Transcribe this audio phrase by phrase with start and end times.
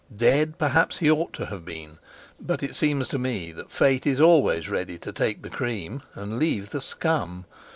[0.17, 1.99] Dead perhaps he ought to have been,
[2.39, 6.39] but it seems to me that fate is always ready to take the cream and
[6.39, 7.45] leave the scum.